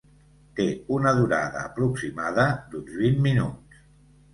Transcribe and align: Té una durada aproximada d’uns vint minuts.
Té 0.59 0.65
una 0.95 1.11
durada 1.21 1.63
aproximada 1.67 2.49
d’uns 2.73 3.01
vint 3.07 3.25
minuts. 3.31 3.85